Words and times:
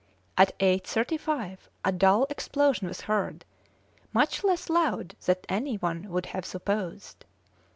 At 0.35 0.51
eight 0.59 0.87
thirty 0.87 1.15
five 1.17 1.69
a 1.85 1.91
dull 1.91 2.25
explosion 2.31 2.87
was 2.87 3.01
heard, 3.01 3.45
much 4.13 4.43
less 4.43 4.67
loud 4.67 5.13
than 5.25 5.35
any 5.47 5.75
one 5.75 6.09
would 6.09 6.25
have 6.25 6.43
supposed. 6.43 7.23